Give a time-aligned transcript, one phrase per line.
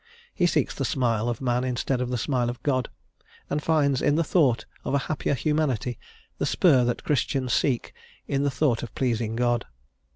[0.33, 2.89] He seeks the smile of man instead of the smile of God,
[3.51, 5.99] and finds in the thought of a happier humanity
[6.39, 7.93] the spur that Christians seek
[8.27, 9.65] in the thought of pleasing God.